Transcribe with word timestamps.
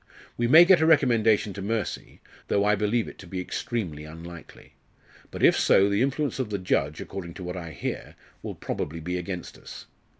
We 0.35 0.47
may 0.47 0.65
get 0.65 0.81
a 0.81 0.87
recommendation 0.87 1.53
to 1.53 1.61
mercy, 1.61 2.21
though 2.47 2.65
I 2.65 2.73
believe 2.73 3.07
it 3.07 3.19
to 3.19 3.27
be 3.27 3.39
extremely 3.39 4.03
unlikely. 4.03 4.73
But 5.29 5.43
if 5.43 5.55
so, 5.55 5.89
the 5.89 6.01
influence 6.01 6.39
of 6.39 6.49
the 6.49 6.57
judge, 6.57 6.99
according 6.99 7.35
to 7.35 7.43
what 7.43 7.55
I 7.55 7.69
hear, 7.69 8.15
will 8.41 8.55
probably 8.55 8.99
be 8.99 9.19
against 9.19 9.59
us. 9.59 9.85